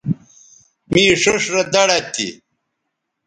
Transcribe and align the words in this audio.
می 0.91 1.03
ݜیئݜ 1.21 1.43
رے 1.53 1.63
دڑد 1.73 2.05
تھی 2.13 2.27